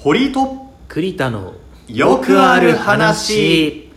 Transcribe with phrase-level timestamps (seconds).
[0.00, 1.54] 堀井と栗田の
[1.88, 3.90] よくある話。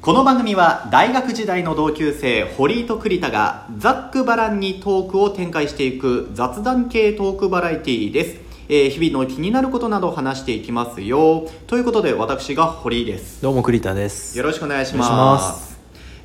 [0.00, 11.48] この番組は大学時代の同級生堀井と栗田がざっくばらんにトークを展開していく雑談系トークバラエティーです、えー日々の気になることなどを話していきますよ。
[11.68, 13.40] ということで私が堀井です。
[13.40, 14.36] どうも栗田です。
[14.36, 15.73] よろしくお願いします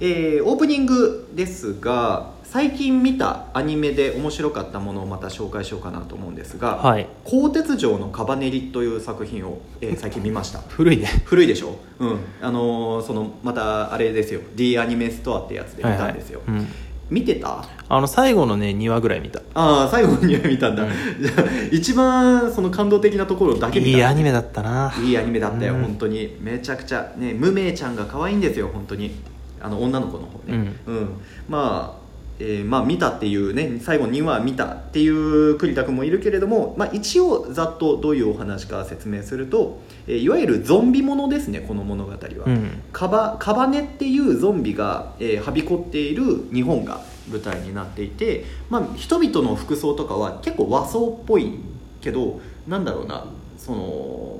[0.01, 7.07] えーオープニングですが最近見たアニメで面白かったものをまた紹介しようかなと思うんですが「はい。
[7.25, 10.59] 鋼鉄城のカバネリ」という作品を、えー 最近見ました。
[10.69, 11.07] 古いね。
[11.25, 11.75] 古いでしょ？
[11.99, 12.17] うん。
[12.41, 14.39] あのーそのまたあれですよ。
[14.55, 16.65] D アニメストアってやつで見たんですよ、はいはい。
[16.65, 16.67] うん。
[17.11, 17.63] 見てた？
[17.89, 19.41] あの最後のね2話ぐらい見た。
[19.53, 20.89] ああ最後には見たんだ、うん。
[21.23, 23.97] じゃあ一番その感動的なところだけ見た。
[23.97, 24.91] いいアニメだったな。
[25.03, 25.81] いいアニメだったよ、うん。
[25.83, 26.35] 本当に。
[26.41, 27.11] めちゃくちゃ。
[27.17, 29.11] ね無名ちゃんが可愛いんですよ本当に
[29.61, 30.73] あの女の子の方ね。
[30.85, 31.09] うん、
[31.47, 31.99] まあ
[32.39, 42.81] えーまあ見たっていうね最後には見たっていう栗田君もいるけれども、まあ、一応ざっとどういうお話か説明すると、えーいわゆるゾンビものですねこの物語は、うん。
[42.93, 51.59] カバカバネっていうゾンビが、えーはびこっている日本が舞台になっていて、まあ、人々の服装とかは結構和装っぽい
[52.01, 53.25] けどなんだろうな
[53.57, 54.39] その、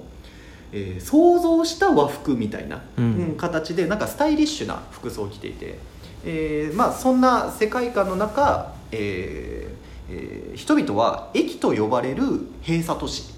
[0.72, 3.04] えー想像した和服みたいな、うん。
[3.04, 5.78] うん形でなんかスタイリッシュな服装を着ていて、
[6.26, 12.24] えーまあ、そんな世界観の中、えーえー人々は駅と呼ばれる
[12.66, 13.34] 閉鎖都市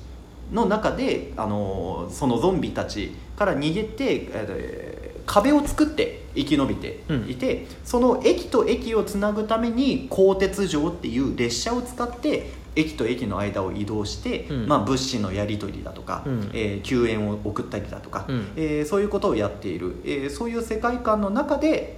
[0.51, 14.67] の中で、あのーそのゾンビたちから逃げて、えー壁を作って生き延びていて、その駅と駅をつなぐために鋼鉄城っていう列車を使って駅と駅の間を移動して、うん。
[14.67, 16.49] まあ、物資のやり取りだとか、うん。
[16.53, 18.47] えー救援を送ったりだとか、うん。
[18.55, 21.97] えーそういうことをやっている、えーそういう世界観の中で、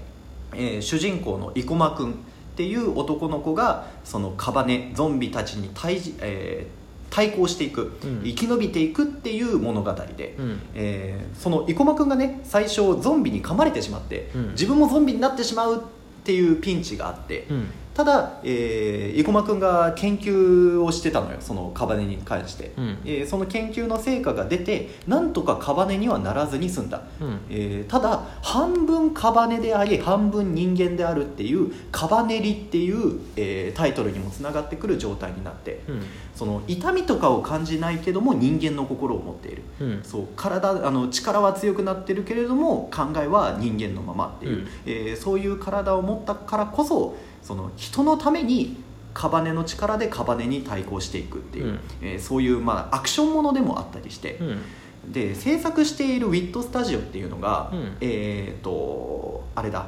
[0.53, 2.15] えー主人公の生駒君っ
[2.55, 8.21] ていう男の子がそのカバネゾンビたちに対じ、えー対抗していく、うん。
[8.23, 10.59] 生き延びていくっていう物語で、うん。
[10.73, 14.49] えーその生駒君がね最初ゾンビに噛まれてしまって、うん。
[14.53, 15.79] 自分もゾンビになってしまうっ
[16.23, 22.97] ていうピンチがあって、うんただ、えー、生駒君が研究をしてたのよそのカバネに関して、うん。
[23.05, 27.39] えーその研究の成果が出てなんとかカバネにはならずに済んだ、うん。
[27.49, 36.01] えーただ半分カバネであり半分人間であるっていうカバネリっていう、えータイトルにもつながってくる状態になってうん。
[36.35, 39.63] その痛みとかを感じないけども人間の心を持っている。
[39.79, 39.99] うん。
[40.03, 44.67] そう体あの力は強くなってるけれども考えは人間のままっていう、うん。
[44.85, 48.77] えーそういう体を持ったからこそその人のために
[49.13, 51.79] カバネの力でカバネに対抗していくっていう、うん。
[52.01, 55.11] えーそういう、まあ、アクションものでもあったりして、うん。
[55.11, 57.97] で制作しているウィットスタジオっていうのが、うん。
[57.99, 59.87] えっ、とあれだ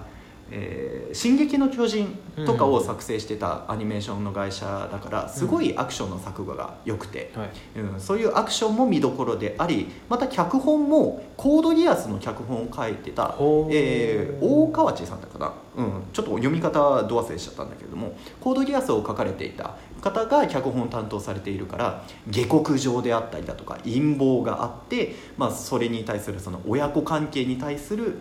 [0.52, 7.50] えー進撃の巨人」とかを作成してたアニメーションの会社だからすごいアクションの作画が良くて、はい。
[7.80, 13.36] うん、そういうアクションも見どころでありまた脚本もコードギアスの脚本を書いてた、
[13.70, 28.18] えー大河内さんだかな、うん、ちょっと読み方ど忘れしちゃったんだけれどもコードギアスを書かれていた方が脚本を担当されているから下克上であったりだとか陰謀があって、まあ、それに対するその親子関係に対する、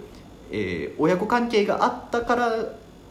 [0.50, 2.53] えー親子関係があったから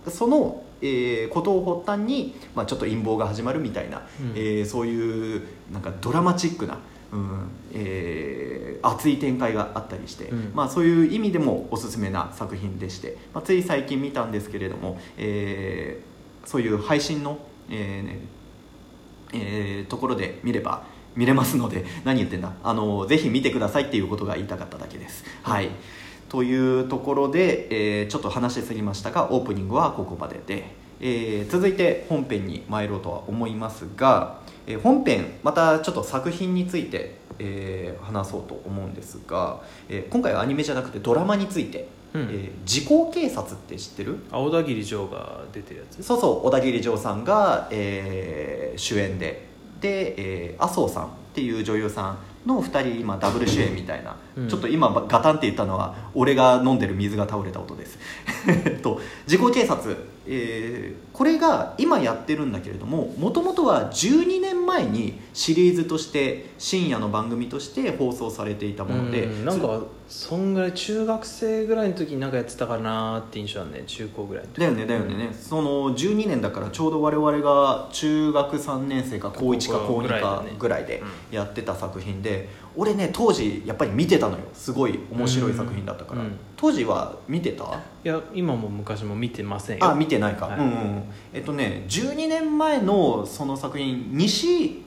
[0.09, 4.31] その、えーことを発端に、まあ、ちょっと陰謀が始まるみたいな、うん。
[4.35, 6.77] えーそういうなんかドラマチックな、
[7.11, 10.51] うんえー熱い展開があったりして、うん。
[10.53, 17.37] まあ、そういう意味でもおすすめな作品でして、まあ、つい最近見たんですけれども、えーそういう配信の、
[17.69, 18.19] えーね
[19.33, 20.83] えーところで見れば
[21.15, 22.51] 見れますので何言ってんだ。
[22.63, 25.23] あのぜひ見てくださいっていうことが言いたかっただけです。
[25.43, 25.69] はい
[26.33, 27.67] というところで、
[27.99, 30.65] えーちょっと話しすぎましたがオープニングはここまでで、
[30.99, 42.21] えー続いて本編に参ろうとは思いますが、えー本編またちょっと作品について、えー話そうと思うんですが、えー今回はアニメじゃなくてドラマについて「うん。
[42.23, 44.17] えー時効警察」って知ってる？
[44.31, 46.01] 青田切城が出てるやつ。
[46.01, 49.45] そうそう小田切丈さんが、えー主演で。
[49.81, 54.47] で、えー麻生さんっていう女優さんの2人今ダブル主演みたいな、うん。
[54.49, 57.97] ちょっと今ガタンって言ったのは俺が飲んでる水が倒れた音です。
[58.47, 59.95] えっと時効警察、
[60.27, 75.15] えーこれが今やってるんだけれどももともとは12年前にシリーズとして深夜の番組として放送されていたものでうんなんかそんぐらい中学生ぐらいの時になんかやってたかなーって印象あるね中高ぐらいだよねだよね。
[75.15, 84.43] ね、その12年だからちょうど我々が中学3年生か高1か高2かぐらいでやってた作品で俺ね当時やっぱり見てたのよ。
[84.53, 86.35] すごい面白い作品だったから、うんうん。
[86.55, 87.63] 当時は見てた？
[88.03, 89.85] いや今も昔も見てませんよ。
[89.85, 90.59] あ見てないか、はい。
[90.59, 91.03] うんうん。
[91.33, 94.83] えっとね12年前のその作品西、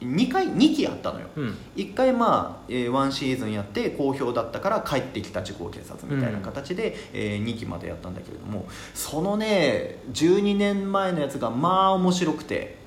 [0.00, 1.26] え2回2期あったのよ。
[1.36, 1.56] うん。
[1.76, 8.66] 1回まあ、えー、1シーズンやって好評だったから帰ってきた時効警察みたいな形で、え2期までやったんだけれども。
[8.92, 12.83] そのね12年前のやつがまあ面白くて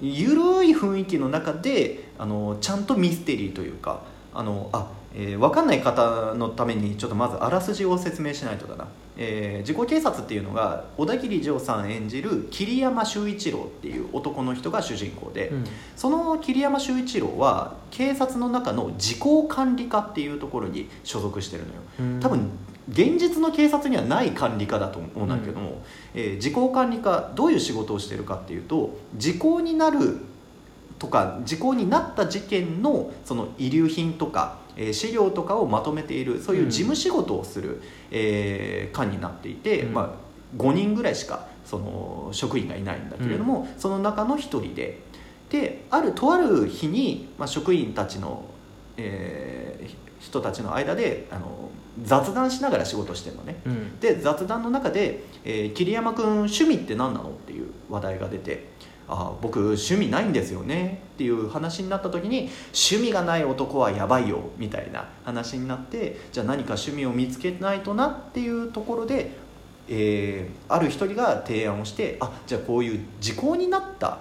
[0.00, 4.02] ゆるい雰囲気の中であのちゃんとミステリーというか
[4.34, 15.64] あのあ、えー、分かんない方のためにちょっとまずあらすじを説明しないとだな、えー、自己警察っていうのが小田切丈さん演じる桐山修一郎っていう男の人が主人公で、うん。
[15.96, 21.80] その桐山修一郎は警察の中の時効管理課っていうところに所属してるのよ。
[22.00, 22.20] うん。
[22.20, 22.50] 多分
[22.88, 25.82] 現実の警察にはない管理課だと思うんだけども、
[26.14, 30.18] えー時効管理課どういう仕事をしてるかっていうと時効になる
[30.98, 39.94] とか時効になった事件のその遺留品とか、えー資料とかをまとめているそういう事務仕事をする、えー課になっていて、うん。
[39.94, 40.10] まあ、
[40.56, 45.00] 5人ぐらいしかその職員がいないんだけれども、その中の1人で。
[45.50, 48.44] であるとある日に、まあ、職員たちの、
[48.96, 51.70] えー人たちの間であの
[52.02, 58.66] 雑談しながら仕事してるのねうんで雑談の中で「えー桐山君趣味って何なの?」っていう話題が出て
[59.08, 69.32] 「あー僕趣味ないんですよね」っていう話になった時に「趣味がない男はやばいよ」みたいな話になってじゃあ何か趣味を見つけないとなっていうところで、
[69.88, 74.18] えーある一人が提案をしてあじゃあこういう時効になった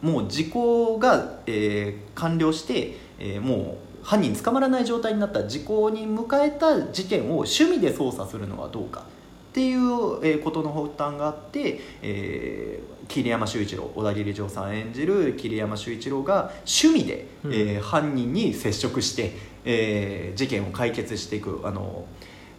[0.00, 9.78] もう時効が、えー完了して、えーもう犯人捕まらない状態になった時効に迎えた事件を趣味で捜査するのはどうかっていう、
[10.24, 17.52] えーことの発端があって、えー桐山秀一郎小田切丈さん演じる桐山秀一郎が趣味で、うん。
[17.52, 22.04] えー犯人に接触して、えー事件を解決していくあの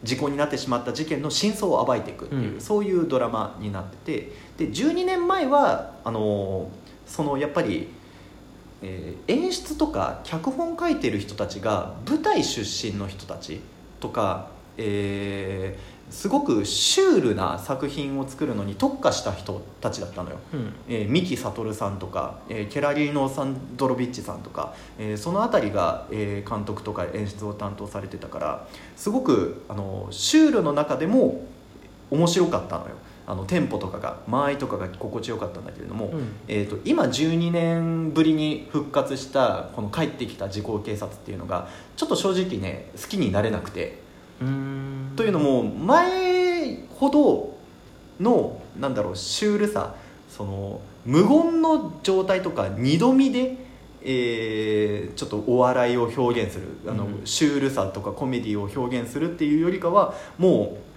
[0.04, 2.62] 時効になってしまった事件の真相を暴いていくっていう、うん。
[2.62, 6.69] そういうドラマになっててで12年前はあの
[7.06, 7.89] そのやっぱり、
[8.83, 13.62] えー演出とか脚本書いてる人たちが舞台出身の人たち
[14.00, 20.35] とか、えーすごくシュールな作品を作るのに特化した人たちだったのよ。
[20.53, 31.45] うんえー三木悟さんとか、えーケラリーノ・サンドロビッチさんとか、えーその辺りが、えー監督とか演出を担当されてたからすごくあのシュールの中でも
[32.12, 32.91] 面白かったのよ
[33.25, 36.33] あのテンポとかが間合いとかが心地よかったんだけれども、うん。
[36.47, 44.01] えー、と今12年ぶりに復活したこの帰ってきた時効警察っていうのがちょっと正直ね好きになれなくて。
[44.41, 45.13] うん。
[45.15, 47.57] というのも前ほど
[48.19, 49.95] のなんだろうシュールさ
[50.29, 53.57] その無言の状態とか二度見で、
[54.01, 57.21] えーちょっとお笑いを表現するあの、うん。
[57.23, 60.93] シュールさとかコメディを表現するっていうよりかはもう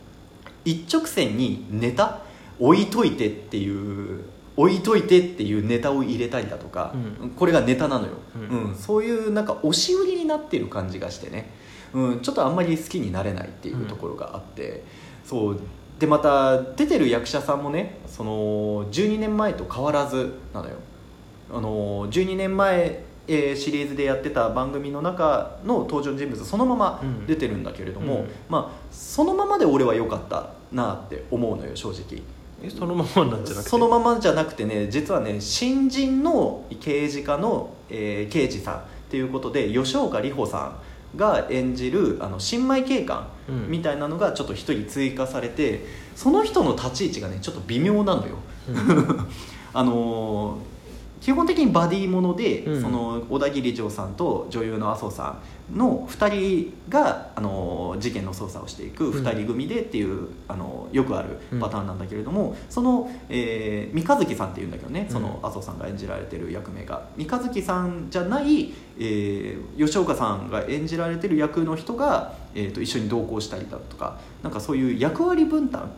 [0.66, 2.20] 一直線にネタ
[2.58, 4.24] 置いといてっていう
[4.56, 7.30] 置いといてっていうネタを入れたりだとか、うん。
[7.30, 8.68] これがネタなのよ、うん。
[8.68, 8.74] うん。
[8.74, 11.50] そういうなんか押し売りになってる感じがしてね、
[11.92, 14.82] うん、ちょっとあんまり好きになれないっていうところがあって、
[15.24, 15.60] そう。
[15.98, 20.76] でまた出てる役者さんもねその12年前と変わらずなのよ。
[21.50, 27.26] あの12年前、えーシリーズでやってた番組の中の登場人物そのままうん。
[27.26, 28.30] 出てるんだけれども、うん。
[28.48, 32.22] まあそのままで俺は良かったなって思うのよ正直。
[32.62, 33.70] えそのままなんじゃなくて？
[33.70, 38.80] そのままじゃなくてね実はね新人の刑事課の、えー刑事さんっ
[39.10, 40.78] ていうことで吉岡里帆さ
[41.14, 43.70] んが演じるあの新米警官うん。
[43.70, 45.84] みたいなのがちょっと一人追加されて
[46.16, 48.36] その人の立ち位置がねちょっと微妙なのよ。
[48.68, 49.28] うん。
[49.74, 50.75] あのー
[51.20, 52.82] 基本的にバディもので、うん。
[52.82, 55.40] その小田切丈さんと女優の麻生さ
[55.72, 59.24] んの2人が、あのー事件の捜査をしていくうん。
[59.24, 67.06] 2人組でっていう、あのーよくあるパターンなんだけれども、その、えー三日月さんっていうんだけどねそのうん麻生さんが演じられてる役名が。
[67.16, 75.90] 三日月さんじゃない、えー吉岡さんが演じられてる役の人が、えー、と一緒に同行したりだとかなんかそういう役割分担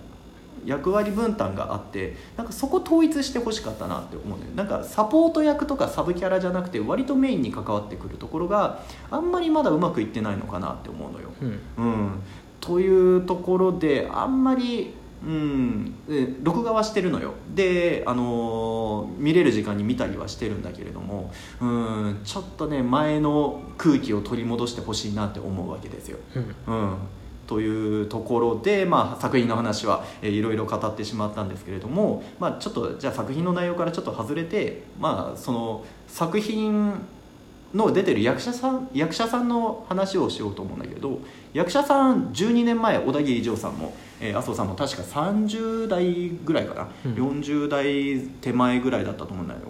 [0.64, 4.50] 役割分担があってなんかそこ統一してほしかったなって思うのよ。
[4.54, 11.28] なんかサポート役とかサブキャラじゃなくて割とメインに関わってくるところがあんまりまだうまくいってないのかなって思うのよ。
[11.40, 11.84] うん。
[11.84, 12.22] うん、
[12.60, 14.94] というところであんまり、
[15.26, 17.34] うん、え録画はしてるのよ。
[17.54, 18.88] で、あのー
[19.18, 26.18] 見れる時間に見たりはしてるんだけれども、うん、ちょっとね前の空気を取り戻してほしいなって思うわけですよ。
[26.36, 26.38] う
[26.70, 26.74] ん。
[26.74, 26.96] うん、
[27.48, 36.92] というところで、まあ、作品の話は、えーいろいろ語ってしまったんですけれども、まあ、ちょっとじゃあ作品の内容からちょっと外れて、まあ、その作品
[37.74, 41.20] の出てる役者さん役者さんの話をしようと思うんだけど
[41.52, 47.14] 役者さん12年前小田切丈さんも、えー麻生さんも確か30代ぐらいかな、うん。
[47.40, 49.60] 40代手前ぐらいだったと思うんだよ。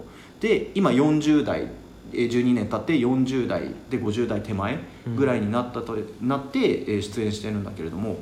[0.40, 1.68] で今40代
[2.12, 4.78] えー12年経って40代で50代手前
[5.16, 8.20] ぐらいになったと、なって、えー出演してるんだけれども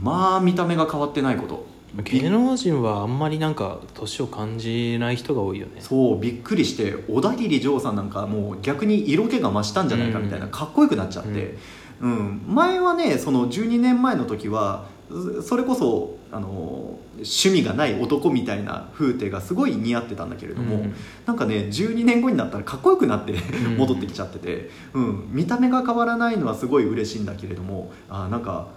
[0.00, 1.72] まあ見た目が変わってないこと。
[2.04, 5.80] 芸能人はあんまりなんか年を感じない人が多いよね。
[5.80, 10.50] そうびっくりして小田切丈さんなんかもう逆に色気が増したんじゃないかみたいな、うん。
[10.50, 11.58] かっこよくなっちゃって、
[12.00, 12.42] うん。
[12.46, 20.94] 前はねその12年前の時はそそれこそあの趣味がない男みたいな風景がすごい似合ってたんだけれども、うん。
[21.26, 23.36] なんかね12年後になったらかっこよくなってん
[23.76, 28.68] 戻ってきちゃってて、うん、見た目が変わらないのはすごい嬉しいんだけれどもあなんか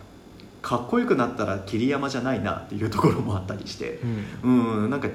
[0.61, 4.01] かっこよくなったら桐山じゃないなっていうところもあったりして。
[4.43, 4.83] うん。
[4.83, 4.89] うん。
[4.89, 5.07] なんか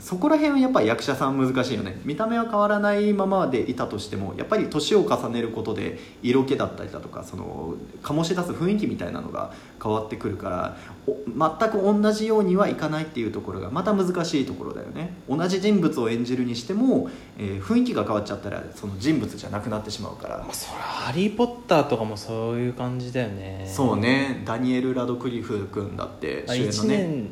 [0.00, 2.00] そこら辺はやっぱり役者さん難しいよね。
[2.04, 9.52] 見た目は変わらないままでいたとしてもやっぱり年を重ねることで色気だったりだとかその醸し出す雰囲気みたいなのが
[9.82, 10.76] 変わってくるから
[11.06, 15.14] お全く同じようにはいかないっていうところがまた難しいところだよね。
[15.28, 20.38] 同じ人物を演じるにしても、えー雰囲気が変わっちゃったらその人物じゃなくなってしまうから。
[20.38, 23.70] まあ、そりゃハリー・ポッターとかもそういう感じだよね。
[23.72, 24.42] そうね。
[24.44, 26.96] ダニエル・ラドクリフ君だってあ1主演のね。
[26.96, 27.30] 年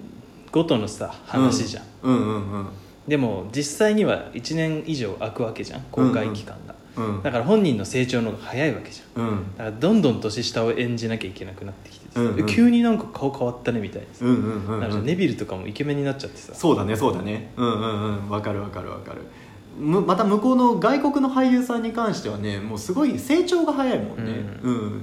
[0.50, 2.68] ごとのさ話じゃん、うんうんうん。
[3.06, 6.78] でも実際には1年以上空くわけじゃん公開期間が、うんうん
[7.22, 9.22] だから本人の成長の方が早いわけじゃん。
[9.22, 9.56] うん。
[9.56, 12.46] だからどんどん年下を演じなきゃいけなくなってきてさ、うんうん。
[12.46, 14.80] 急になんか顔変わったねみたいなさ、うんうんうんうん。
[14.80, 16.54] なんかネビルとかもイケメンになっちゃってさ。
[16.56, 17.52] そうだねそうだね。
[17.56, 18.28] うんうんうん。
[18.30, 19.22] わかるわかるわかる。
[19.78, 24.32] むまた向こうの外国の俳優さんに関してはねもうすごい成長が早いもんね。
[24.62, 25.02] ううん、っ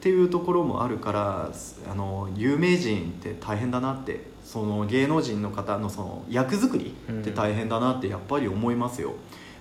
[0.00, 1.52] ていうところもあるから
[1.88, 9.12] あの有名人って大変だなってその芸能人の方のその役作りって大変だなってやっぱり思いますよ、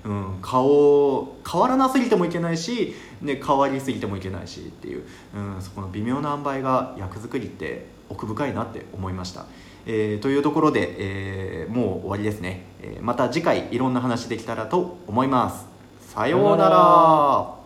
[0.06, 5.04] うん、顔変わらなすぎてもいけないし、ね、変わりすぎてもいけないしっていう、
[5.36, 9.46] うん、そこの微妙な塩梅が役作りって奥深いなって思いました、
[9.86, 10.96] えーというところで、
[11.64, 15.68] えーもう終わりですね、えーまた次回いろんな話できたらと思います。
[16.00, 17.57] さようなさようなら